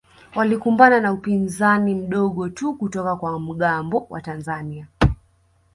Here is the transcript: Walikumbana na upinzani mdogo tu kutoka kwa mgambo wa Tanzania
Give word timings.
Walikumbana 0.35 0.99
na 1.01 1.13
upinzani 1.13 1.95
mdogo 1.95 2.49
tu 2.49 2.73
kutoka 2.73 3.15
kwa 3.15 3.39
mgambo 3.39 4.07
wa 4.09 4.21
Tanzania 4.21 4.87